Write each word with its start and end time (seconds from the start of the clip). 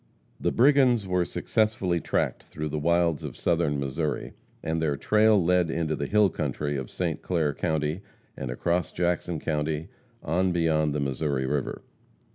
The 0.39 0.51
brigands 0.51 1.05
were 1.05 1.25
successfully 1.25 1.99
tracked 1.99 2.45
through 2.45 2.69
the 2.69 2.79
wilds 2.79 3.21
of 3.21 3.37
southern 3.37 3.79
Missouri, 3.79 4.33
and 4.63 4.81
their 4.81 4.97
trail 4.97 5.39
led 5.45 5.69
into 5.69 5.95
the 5.95 6.07
hill 6.07 6.27
country 6.31 6.75
of 6.75 6.89
St. 6.89 7.21
Clair 7.21 7.53
county, 7.53 8.01
and 8.35 8.49
across 8.49 8.91
Jackson 8.91 9.37
county 9.39 9.89
on 10.23 10.51
beyond 10.53 10.95
the 10.95 10.99
Missouri 10.99 11.45
river. 11.45 11.83